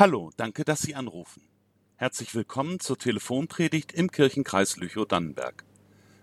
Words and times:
Hallo, 0.00 0.30
danke, 0.36 0.64
dass 0.64 0.82
Sie 0.82 0.94
anrufen. 0.94 1.42
Herzlich 1.96 2.32
willkommen 2.32 2.78
zur 2.78 2.98
Telefonpredigt 2.98 3.90
im 3.90 4.12
Kirchenkreis 4.12 4.76
Lüchow-Dannenberg. 4.76 5.64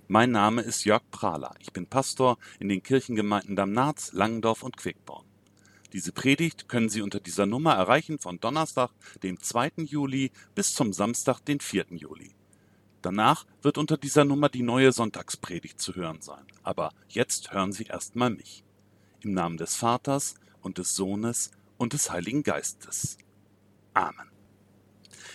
Mein 0.08 0.32
Name 0.32 0.62
ist 0.62 0.86
Jörg 0.86 1.04
Prahler. 1.12 1.54
Ich 1.60 1.74
bin 1.74 1.86
Pastor 1.86 2.38
in 2.62 2.70
den 2.70 2.84
Kirchengemeinden 2.84 3.58
Damnatz, 3.58 4.14
Langendorf 4.14 4.64
und 4.64 4.78
Quickborn. 4.78 5.26
Diese 5.92 6.14
Predigt 6.14 6.70
können 6.70 6.88
Sie 6.88 7.02
unter 7.02 7.20
dieser 7.20 7.46
Nummer 7.46 7.74
erreichen 7.74 8.18
von 8.18 8.40
Donnerstag, 8.40 8.92
dem 9.24 9.42
2. 9.42 9.84
Juli 9.84 10.32
bis 10.56 10.74
zum 10.74 10.94
Samstag, 10.94 11.42
den 11.42 11.60
4. 11.60 11.88
Juli. 11.90 12.34
Danach 13.02 13.46
wird 13.62 13.78
unter 13.78 13.98
dieser 13.98 14.24
Nummer 14.24 14.48
die 14.48 14.64
neue 14.64 14.94
Sonntagspredigt 14.94 15.82
zu 15.82 15.96
hören 15.96 16.22
sein. 16.22 16.46
Aber 16.64 16.94
jetzt 17.10 17.52
hören 17.52 17.74
Sie 17.74 17.84
erstmal 17.84 18.30
mich. 18.30 18.64
Im 19.20 19.34
Namen 19.34 19.58
des 19.58 19.76
Vaters 19.76 20.36
und 20.62 20.78
des 20.78 20.96
Sohnes 20.96 21.52
und 21.76 21.92
des 21.92 22.10
Heiligen 22.10 22.44
Geistes. 22.44 23.18
Amen. 23.96 24.30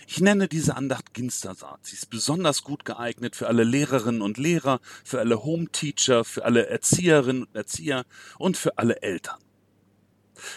Ich 0.06 0.20
nenne 0.20 0.48
diese 0.48 0.76
Andacht 0.76 1.14
Ginstersaat. 1.14 1.86
Sie 1.86 1.94
ist 1.94 2.10
besonders 2.10 2.62
gut 2.62 2.84
geeignet 2.84 3.36
für 3.36 3.46
alle 3.46 3.64
Lehrerinnen 3.64 4.22
und 4.22 4.38
Lehrer, 4.38 4.80
für 5.04 5.18
alle 5.18 5.44
Home-Teacher, 5.44 6.24
für 6.24 6.44
alle 6.44 6.66
Erzieherinnen 6.66 7.44
und 7.44 7.54
Erzieher 7.54 8.04
und 8.38 8.56
für 8.56 8.76
alle 8.76 9.02
Eltern. 9.02 9.38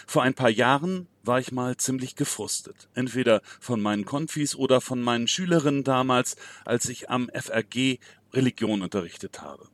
Vor 0.06 0.22
ein 0.22 0.34
paar 0.34 0.50
Jahren 0.50 1.08
war 1.22 1.38
ich 1.40 1.52
mal 1.52 1.76
ziemlich 1.76 2.16
gefrustet. 2.16 2.88
Entweder 2.94 3.40
von 3.60 3.80
meinen 3.80 4.04
Konfis 4.04 4.54
oder 4.54 4.80
von 4.80 5.00
meinen 5.00 5.28
Schülerinnen 5.28 5.84
damals, 5.84 6.36
als 6.64 6.88
ich 6.88 7.08
am 7.08 7.30
FRG 7.32 7.98
Religion 8.32 8.82
unterrichtet 8.82 9.40
habe. 9.40 9.68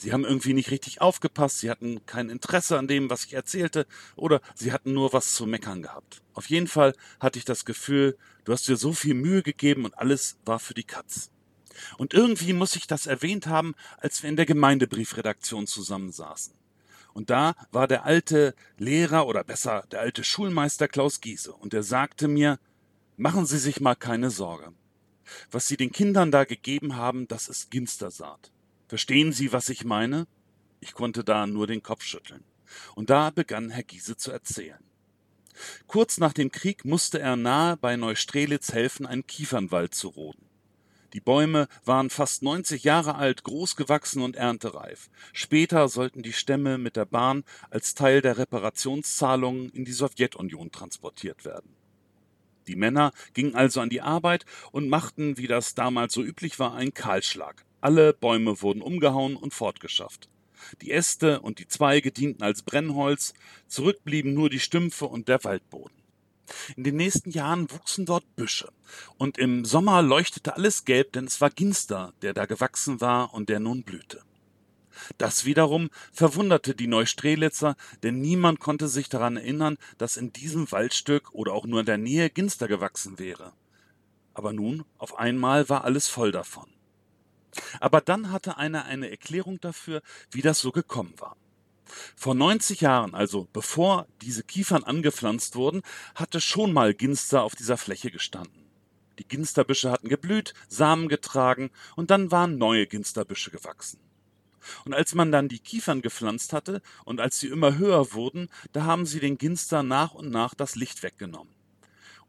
Sie 0.00 0.14
haben 0.14 0.24
irgendwie 0.24 0.54
nicht 0.54 0.70
richtig 0.70 1.02
aufgepasst, 1.02 1.58
sie 1.58 1.70
hatten 1.70 2.06
kein 2.06 2.30
Interesse 2.30 2.78
an 2.78 2.88
dem, 2.88 3.10
was 3.10 3.26
ich 3.26 3.34
erzählte, 3.34 3.86
oder 4.16 4.40
sie 4.54 4.72
hatten 4.72 4.94
nur 4.94 5.12
was 5.12 5.34
zu 5.34 5.44
meckern 5.44 5.82
gehabt. 5.82 6.22
Auf 6.32 6.48
jeden 6.48 6.68
Fall 6.68 6.94
hatte 7.20 7.38
ich 7.38 7.44
das 7.44 7.66
Gefühl, 7.66 8.16
du 8.44 8.52
hast 8.54 8.66
dir 8.66 8.78
so 8.78 8.94
viel 8.94 9.12
Mühe 9.12 9.42
gegeben 9.42 9.84
und 9.84 9.98
alles 9.98 10.38
war 10.46 10.58
für 10.58 10.72
die 10.72 10.84
Katz. 10.84 11.30
Und 11.98 12.14
irgendwie 12.14 12.54
muss 12.54 12.76
ich 12.76 12.86
das 12.86 13.06
erwähnt 13.06 13.46
haben, 13.46 13.74
als 13.98 14.22
wir 14.22 14.30
in 14.30 14.36
der 14.36 14.46
Gemeindebriefredaktion 14.46 15.66
zusammensaßen. 15.66 16.54
Und 17.12 17.28
da 17.28 17.54
war 17.70 17.86
der 17.86 18.06
alte 18.06 18.54
Lehrer 18.78 19.26
oder 19.26 19.44
besser 19.44 19.84
der 19.90 20.00
alte 20.00 20.24
Schulmeister 20.24 20.88
Klaus 20.88 21.20
Giese 21.20 21.52
und 21.52 21.74
er 21.74 21.82
sagte 21.82 22.26
mir, 22.26 22.58
machen 23.18 23.44
Sie 23.44 23.58
sich 23.58 23.82
mal 23.82 23.96
keine 23.96 24.30
Sorge. 24.30 24.72
Was 25.50 25.68
Sie 25.68 25.76
den 25.76 25.92
Kindern 25.92 26.30
da 26.30 26.44
gegeben 26.44 26.96
haben, 26.96 27.28
das 27.28 27.50
ist 27.50 27.70
Ginstersaat. 27.70 28.50
Verstehen 28.90 29.32
Sie, 29.32 29.52
was 29.52 29.68
ich 29.68 29.84
meine? 29.84 30.26
Ich 30.80 30.94
konnte 30.94 31.22
da 31.22 31.46
nur 31.46 31.68
den 31.68 31.80
Kopf 31.80 32.02
schütteln. 32.02 32.42
Und 32.96 33.08
da 33.08 33.30
begann 33.30 33.70
Herr 33.70 33.84
Giese 33.84 34.16
zu 34.16 34.32
erzählen. 34.32 34.82
Kurz 35.86 36.18
nach 36.18 36.32
dem 36.32 36.50
Krieg 36.50 36.84
musste 36.84 37.20
er 37.20 37.36
nahe 37.36 37.76
bei 37.76 37.94
Neustrelitz 37.94 38.72
helfen, 38.72 39.06
einen 39.06 39.28
Kiefernwald 39.28 39.94
zu 39.94 40.08
roden. 40.08 40.44
Die 41.12 41.20
Bäume 41.20 41.68
waren 41.84 42.10
fast 42.10 42.42
90 42.42 42.82
Jahre 42.82 43.14
alt, 43.14 43.44
groß 43.44 43.76
gewachsen 43.76 44.22
und 44.22 44.34
erntereif. 44.34 45.08
Später 45.32 45.88
sollten 45.88 46.24
die 46.24 46.32
Stämme 46.32 46.76
mit 46.76 46.96
der 46.96 47.06
Bahn 47.06 47.44
als 47.70 47.94
Teil 47.94 48.22
der 48.22 48.38
Reparationszahlungen 48.38 49.70
in 49.70 49.84
die 49.84 49.92
Sowjetunion 49.92 50.72
transportiert 50.72 51.44
werden. 51.44 51.76
Die 52.66 52.74
Männer 52.74 53.12
gingen 53.34 53.54
also 53.54 53.80
an 53.82 53.88
die 53.88 54.02
Arbeit 54.02 54.46
und 54.72 54.88
machten, 54.88 55.38
wie 55.38 55.46
das 55.46 55.76
damals 55.76 56.12
so 56.12 56.24
üblich 56.24 56.58
war, 56.58 56.74
einen 56.74 56.92
Kahlschlag. 56.92 57.64
Alle 57.80 58.12
Bäume 58.12 58.60
wurden 58.62 58.82
umgehauen 58.82 59.36
und 59.36 59.54
fortgeschafft. 59.54 60.28
Die 60.82 60.90
Äste 60.90 61.40
und 61.40 61.58
die 61.58 61.68
Zweige 61.68 62.12
dienten 62.12 62.42
als 62.42 62.62
Brennholz, 62.62 63.32
zurück 63.66 64.04
blieben 64.04 64.34
nur 64.34 64.50
die 64.50 64.60
Stümpfe 64.60 65.06
und 65.06 65.28
der 65.28 65.42
Waldboden. 65.44 65.96
In 66.76 66.84
den 66.84 66.96
nächsten 66.96 67.30
Jahren 67.30 67.70
wuchsen 67.70 68.06
dort 68.06 68.36
Büsche, 68.36 68.70
und 69.16 69.38
im 69.38 69.64
Sommer 69.64 70.02
leuchtete 70.02 70.56
alles 70.56 70.84
gelb, 70.84 71.12
denn 71.12 71.24
es 71.24 71.40
war 71.40 71.50
Ginster, 71.50 72.12
der 72.22 72.34
da 72.34 72.46
gewachsen 72.46 73.00
war 73.00 73.32
und 73.32 73.48
der 73.48 73.60
nun 73.60 73.84
blühte. 73.84 74.22
Das 75.16 75.44
wiederum 75.44 75.88
verwunderte 76.12 76.74
die 76.74 76.88
Neustrelitzer, 76.88 77.76
denn 78.02 78.20
niemand 78.20 78.60
konnte 78.60 78.88
sich 78.88 79.08
daran 79.08 79.36
erinnern, 79.36 79.78
dass 79.96 80.16
in 80.16 80.32
diesem 80.32 80.70
Waldstück 80.72 81.32
oder 81.32 81.52
auch 81.54 81.64
nur 81.64 81.80
in 81.80 81.86
der 81.86 81.98
Nähe 81.98 82.28
Ginster 82.28 82.68
gewachsen 82.68 83.18
wäre. 83.18 83.52
Aber 84.34 84.52
nun, 84.52 84.84
auf 84.98 85.18
einmal 85.18 85.68
war 85.68 85.84
alles 85.84 86.08
voll 86.08 86.32
davon. 86.32 86.68
Aber 87.80 88.00
dann 88.00 88.32
hatte 88.32 88.56
einer 88.56 88.84
eine 88.84 89.10
Erklärung 89.10 89.60
dafür, 89.60 90.02
wie 90.30 90.42
das 90.42 90.60
so 90.60 90.72
gekommen 90.72 91.14
war. 91.18 91.36
Vor 92.16 92.34
90 92.34 92.82
Jahren, 92.82 93.14
also 93.14 93.48
bevor 93.52 94.06
diese 94.22 94.44
Kiefern 94.44 94.84
angepflanzt 94.84 95.56
wurden, 95.56 95.82
hatte 96.14 96.40
schon 96.40 96.72
mal 96.72 96.94
Ginster 96.94 97.42
auf 97.42 97.54
dieser 97.54 97.76
Fläche 97.76 98.10
gestanden. 98.10 98.70
Die 99.18 99.28
Ginsterbüsche 99.28 99.90
hatten 99.90 100.08
geblüht, 100.08 100.54
Samen 100.68 101.08
getragen 101.08 101.70
und 101.96 102.10
dann 102.10 102.30
waren 102.30 102.58
neue 102.58 102.86
Ginsterbüsche 102.86 103.50
gewachsen. 103.50 104.00
Und 104.84 104.94
als 104.94 105.14
man 105.14 105.32
dann 105.32 105.48
die 105.48 105.58
Kiefern 105.58 106.02
gepflanzt 106.02 106.52
hatte 106.52 106.82
und 107.04 107.20
als 107.20 107.38
sie 107.38 107.48
immer 107.48 107.76
höher 107.76 108.12
wurden, 108.12 108.48
da 108.72 108.84
haben 108.84 109.06
sie 109.06 109.20
den 109.20 109.38
Ginster 109.38 109.82
nach 109.82 110.14
und 110.14 110.30
nach 110.30 110.54
das 110.54 110.76
Licht 110.76 111.02
weggenommen. 111.02 111.59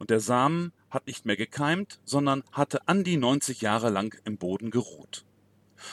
Und 0.01 0.09
der 0.09 0.19
Samen 0.19 0.73
hat 0.89 1.05
nicht 1.05 1.27
mehr 1.27 1.35
gekeimt, 1.35 1.99
sondern 2.05 2.43
hatte 2.51 2.87
an 2.87 3.03
die 3.03 3.17
90 3.17 3.61
Jahre 3.61 3.91
lang 3.91 4.19
im 4.25 4.37
Boden 4.37 4.71
geruht. 4.71 5.25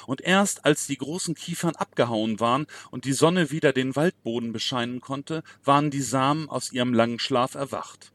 Und 0.06 0.22
erst 0.22 0.64
als 0.64 0.86
die 0.86 0.96
großen 0.96 1.34
Kiefern 1.34 1.76
abgehauen 1.76 2.40
waren 2.40 2.66
und 2.90 3.04
die 3.04 3.12
Sonne 3.12 3.50
wieder 3.50 3.74
den 3.74 3.96
Waldboden 3.96 4.54
bescheinen 4.54 5.02
konnte, 5.02 5.42
waren 5.62 5.90
die 5.90 6.00
Samen 6.00 6.48
aus 6.48 6.72
ihrem 6.72 6.94
langen 6.94 7.18
Schlaf 7.18 7.54
erwacht. 7.54 8.14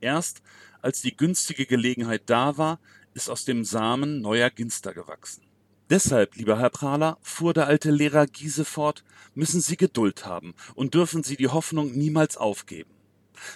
Erst 0.00 0.42
als 0.82 1.02
die 1.02 1.16
günstige 1.16 1.66
Gelegenheit 1.66 2.22
da 2.26 2.58
war, 2.58 2.80
ist 3.14 3.30
aus 3.30 3.44
dem 3.44 3.64
Samen 3.64 4.20
neuer 4.20 4.50
Ginster 4.50 4.92
gewachsen. 4.92 5.44
Deshalb, 5.88 6.34
lieber 6.34 6.58
Herr 6.58 6.70
Prahler, 6.70 7.16
fuhr 7.22 7.54
der 7.54 7.68
alte 7.68 7.92
Lehrer 7.92 8.26
Giese 8.26 8.64
fort, 8.64 9.04
müssen 9.36 9.60
Sie 9.60 9.76
Geduld 9.76 10.26
haben 10.26 10.56
und 10.74 10.94
dürfen 10.94 11.22
Sie 11.22 11.36
die 11.36 11.46
Hoffnung 11.46 11.92
niemals 11.92 12.36
aufgeben. 12.36 12.97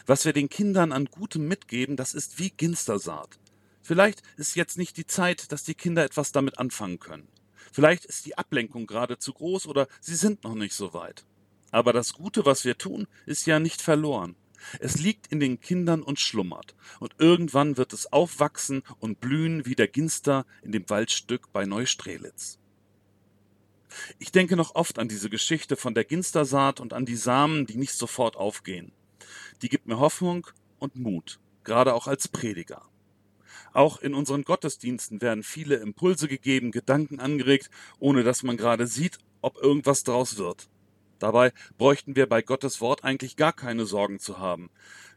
Was 0.07 0.25
wir 0.25 0.33
den 0.33 0.49
Kindern 0.49 0.93
an 0.93 1.07
Gutem 1.07 1.47
mitgeben, 1.49 1.97
das 1.97 2.15
ist 2.15 2.39
wie 2.39 2.51
Ginstersaat. 2.51 3.39
Vielleicht 3.83 4.23
ist 4.37 4.55
jetzt 4.55 4.79
nicht 4.79 4.97
die 4.97 5.07
Zeit, 5.07 5.51
dass 5.51 5.65
die 5.65 5.75
Kinder 5.75 6.05
etwas 6.05 6.33
damit 6.33 6.59
anfangen 6.59 7.01
können. 7.01 7.29
Vielleicht 7.73 8.05
ist 8.05 8.27
die 8.27 8.39
Ablenkung 8.39 8.87
gerade 8.87 9.19
zu 9.19 9.33
groß 9.33 9.67
oder 9.67 9.89
sie 10.01 10.15
sind 10.15 10.45
noch 10.45 10.55
nicht 10.55 10.75
so 10.75 10.95
weit. 10.95 11.25
Aber 11.71 11.93
das 11.93 12.13
Gute, 12.13 12.45
was 12.45 12.65
wir 12.65 12.79
tun, 12.79 13.07
ist 13.27 13.47
ja 13.47 13.59
nicht 13.59 13.81
verloren. 13.81 14.37
Es 14.79 14.99
liegt 14.99 15.27
in 15.27 15.41
den 15.41 15.61
Kindern 15.61 16.03
und 16.03 16.21
schlummert, 16.21 16.77
und 17.01 17.15
irgendwann 17.19 17.77
wird 17.77 17.93
es 17.93 18.13
aufwachsen 18.13 18.83
und 19.01 19.21
blühen 19.21 19.67
wie 19.67 19.75
der 19.75 19.89
Ginster 19.89 20.47
in 20.63 20.71
dem 20.71 20.89
Waldstück 20.89 21.53
bei 21.53 21.65
Neustrelitz. 21.65 22.59
Ich 24.19 24.33
denke 24.33 24.57
noch 24.57 24.75
oft 24.75 24.99
an 24.99 25.09
diese 25.09 25.31
Geschichte 25.31 25.77
von 25.77 25.95
der 25.95 26.05
Ginstersaat 26.05 26.79
und 26.79 26.93
an 26.93 27.07
die 27.07 27.17
Samen, 27.17 27.67
die 27.67 27.77
nicht 27.77 27.95
sofort 27.95 28.37
aufgehen. 28.37 28.93
Die 29.63 29.69
gibt 29.69 29.87
mir 29.87 29.99
Hoffnung 29.99 30.47
und 30.79 30.97
Mut, 30.97 31.39
gerade 31.63 31.95
auch 31.95 32.09
als 32.09 32.29
Prediger. 32.29 32.83
Auch 33.73 34.01
in 34.01 34.13
unseren 34.13 34.43
Gottesdiensten 34.45 35.23
werden 35.23 35.43
viele 35.43 35.77
Impulse 35.77 36.29
gegeben, 36.29 36.73
Gedanken 36.73 37.21
angeregt, 37.21 37.71
ohne 37.99 38.25
dass 38.25 38.43
man 38.43 38.57
gerade 38.57 38.87
sieht, 38.87 39.19
ob 39.41 39.57
irgendwas 39.57 40.05
draus 40.05 40.37
wird. 40.37 40.69
Dabei 41.19 41.53
bräuchten 41.79 42.17
wir 42.17 42.29
bei 42.29 42.43
Gottes 42.43 42.81
Wort 42.81 43.05
eigentlich 43.05 43.37
gar 43.37 43.53
keine 43.53 43.87
Sorgen 43.87 44.19
zu 44.19 44.39
haben. 44.39 44.71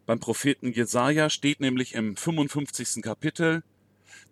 Beim 0.05 0.19
Propheten 0.19 0.71
Jesaja 0.71 1.31
steht 1.31 1.59
nämlich 1.59 1.95
im 1.95 2.15
55. 2.15 3.01
Kapitel, 3.01 3.63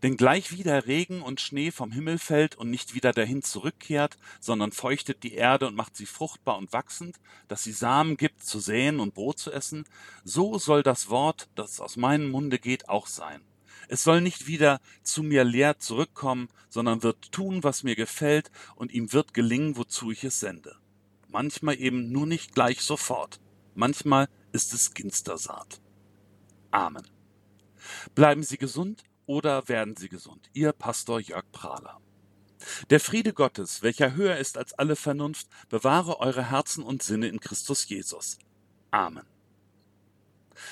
denn 0.04 0.18
gleich 0.18 0.52
wie 0.52 0.64
der 0.64 0.86
Regen 0.86 1.22
und 1.22 1.40
Schnee 1.40 1.72
vom 1.72 1.94
Himmel 1.94 2.20
fällt 2.20 2.56
und 2.56 2.70
nicht 2.70 2.94
wieder 2.94 3.14
dahin 3.14 3.42
zurückkehrt, 3.42 4.18
sondern 4.42 4.74
feuchtet 4.74 5.24
die 5.24 5.34
Erde 5.34 5.66
und 5.66 5.76
macht 5.76 5.96
sie 5.96 6.06
fruchtbar 6.06 6.58
und 6.58 6.74
wachsend, 6.74 7.22
dass 7.48 7.64
sie 7.64 7.72
Samen 7.72 8.18
gibt 8.18 8.44
zu 8.44 8.60
säen 8.60 9.00
und 9.00 9.14
Brot 9.14 9.40
zu 9.40 9.52
essen, 9.52 9.86
so 10.26 10.60
soll 10.60 10.84
das 10.84 11.10
Wort, 11.10 11.48
das 11.56 11.80
aus 11.80 11.96
meinem 11.96 12.30
Munde 12.30 12.60
geht, 12.60 12.90
auch 12.90 13.08
sein. 13.08 13.42
Es 13.88 14.04
soll 14.04 14.20
nicht 14.20 14.46
wieder 14.46 14.82
zu 15.04 15.24
mir 15.24 15.46
leer 15.46 15.80
zurückkommen, 15.80 16.50
sondern 16.70 17.02
wird 17.02 17.32
tun, 17.32 17.64
was 17.64 17.84
mir 17.84 17.96
gefällt, 17.96 18.52
und 18.76 18.92
ihm 18.92 19.14
wird 19.14 19.34
gelingen, 19.34 19.78
wozu 19.78 20.12
ich 20.12 20.26
es 20.26 20.40
sende. 20.40 20.76
Manchmal 21.30 21.80
eben 21.80 22.12
nur 22.12 22.26
nicht 22.26 22.54
gleich 22.54 22.82
sofort. 22.82 23.40
Manchmal 23.74 24.28
ist 24.52 24.74
es 24.74 24.94
Ginstersaat. 24.94 25.82
Amen. 26.72 27.08
Bleiben 28.16 28.44
Sie 28.44 28.58
gesund 28.58 29.04
oder 29.26 29.68
werden 29.68 29.96
Sie 29.96 30.10
gesund. 30.10 30.50
Ihr 30.54 30.72
Pastor 30.72 31.20
Jörg 31.20 31.46
Prahler. 31.52 32.00
Der 32.90 33.00
Friede 33.00 33.34
Gottes, 33.34 33.82
welcher 33.82 34.16
höher 34.16 34.38
ist 34.38 34.58
als 34.58 34.74
alle 34.74 34.96
Vernunft, 34.96 35.48
bewahre 35.70 36.20
eure 36.20 36.50
Herzen 36.50 36.84
und 36.84 37.04
Sinne 37.04 37.28
in 37.28 37.40
Christus 37.40 37.88
Jesus. 37.88 38.38
Amen. 38.92 39.26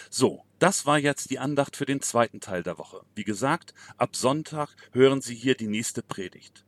So, 0.09 0.45
das 0.59 0.86
war 0.86 1.00
jetzt 1.00 1.31
die 1.31 1.39
Andacht 1.39 1.75
für 1.75 1.86
den 1.86 2.01
zweiten 2.01 2.39
Teil 2.39 2.63
der 2.63 2.77
Woche. 2.77 3.01
Wie 3.15 3.24
gesagt, 3.24 3.74
ab 3.98 4.15
Sonntag 4.15 4.69
hören 4.92 5.21
Sie 5.21 5.36
hier 5.36 5.56
die 5.56 5.68
nächste 5.68 6.03
Predigt. 6.03 6.65